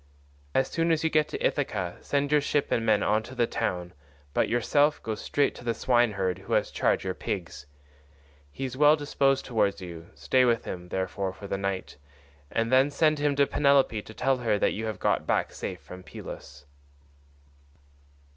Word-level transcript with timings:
As 0.55 0.67
soon 0.67 0.91
as 0.91 1.03
you 1.03 1.11
get 1.11 1.27
to 1.27 1.45
Ithaca 1.45 1.97
send 2.01 2.31
your 2.31 2.41
ship 2.41 2.71
and 2.71 2.83
men 2.83 3.03
on 3.03 3.21
to 3.21 3.35
the 3.35 3.45
town, 3.45 3.93
but 4.33 4.49
yourself 4.49 4.97
go 5.03 5.13
straight 5.13 5.53
to 5.53 5.63
the 5.63 5.75
swineherd 5.75 6.39
who 6.39 6.53
has 6.53 6.71
charge 6.71 7.01
of 7.01 7.05
your 7.05 7.13
pigs; 7.13 7.67
he 8.51 8.65
is 8.65 8.75
well 8.75 8.95
disposed 8.95 9.45
towards 9.45 9.79
you, 9.79 10.07
stay 10.15 10.43
with 10.43 10.65
him, 10.65 10.87
therefore, 10.89 11.33
for 11.33 11.45
the 11.45 11.55
night, 11.59 11.97
and 12.51 12.71
then 12.71 12.89
send 12.89 13.19
him 13.19 13.35
to 13.35 13.45
Penelope 13.45 14.01
to 14.01 14.13
tell 14.15 14.37
her 14.37 14.57
that 14.57 14.73
you 14.73 14.87
have 14.87 14.97
got 14.97 15.27
back 15.27 15.53
safe 15.53 15.79
from 15.81 16.01
Pylos." 16.01 16.65